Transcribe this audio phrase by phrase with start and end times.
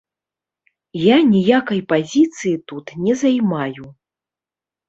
[0.99, 3.83] Я ніякай пазіцыі тут не займаю.